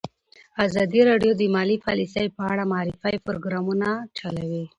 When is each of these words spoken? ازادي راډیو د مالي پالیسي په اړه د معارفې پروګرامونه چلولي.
ازادي 0.65 1.01
راډیو 1.09 1.31
د 1.37 1.41
مالي 1.55 1.77
پالیسي 1.85 2.25
په 2.35 2.41
اړه 2.51 2.63
د 2.67 2.69
معارفې 2.71 3.15
پروګرامونه 3.27 3.87
چلولي. 4.17 4.63